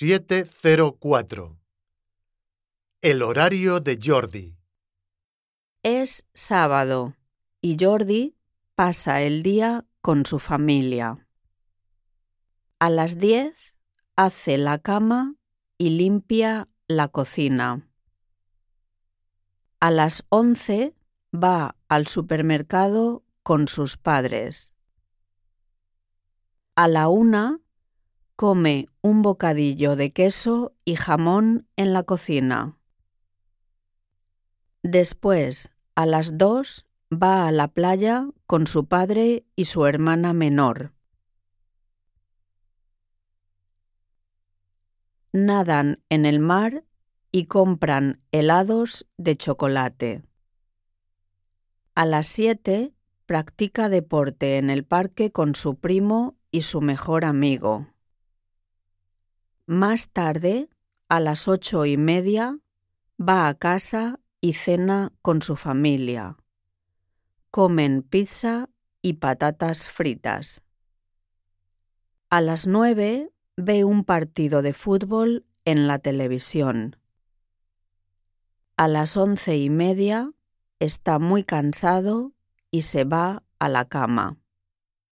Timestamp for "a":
12.78-12.90, 19.80-19.90, 26.76-26.86, 35.96-36.06, 37.48-37.50, 51.96-52.06, 61.10-61.20, 63.48-63.54, 72.30-72.40, 78.78-78.88, 83.58-83.68